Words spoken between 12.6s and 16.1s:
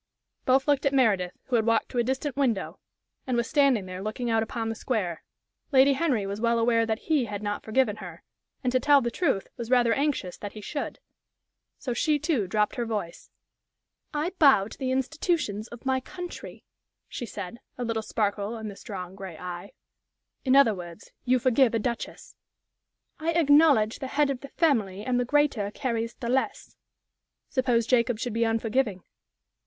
her voice. "I bow to the institutions of my